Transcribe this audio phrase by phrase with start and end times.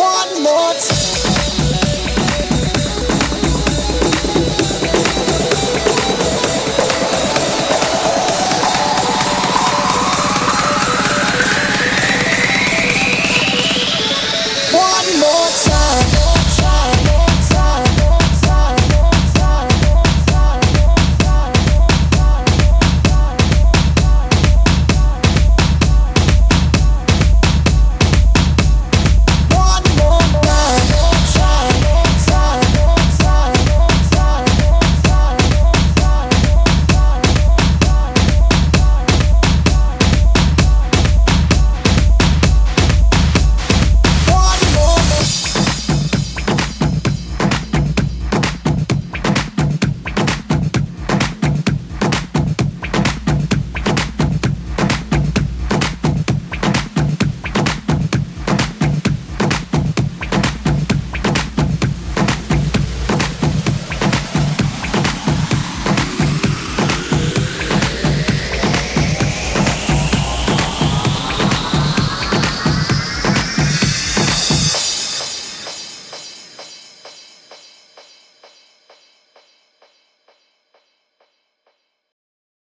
[0.00, 0.99] one more time.